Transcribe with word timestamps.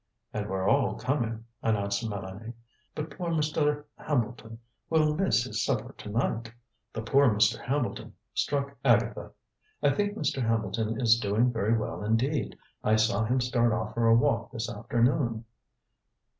"And 0.33 0.49
we're 0.49 0.67
all 0.67 0.95
coming," 0.95 1.45
announced 1.61 2.03
Mélanie. 2.09 2.55
"But 2.95 3.15
poor 3.15 3.29
Mr. 3.29 3.83
Hambleton 3.99 4.57
will 4.89 5.13
miss 5.15 5.43
his 5.43 5.63
supper 5.63 5.93
tonight." 5.95 6.51
The 6.91 7.03
"poor 7.03 7.29
Mr. 7.29 7.63
Hambleton" 7.63 8.15
struck 8.33 8.75
Agatha. 8.83 9.29
"I 9.83 9.91
think 9.91 10.17
Mr. 10.17 10.41
Hambleton 10.41 10.99
is 10.99 11.19
doing 11.19 11.53
very 11.53 11.77
well 11.77 12.03
indeed. 12.03 12.57
I 12.83 12.95
saw 12.95 13.25
him 13.25 13.39
start 13.41 13.73
off 13.73 13.93
for 13.93 14.07
a 14.07 14.15
walk 14.15 14.51
this 14.51 14.71
afternoon." 14.71 15.45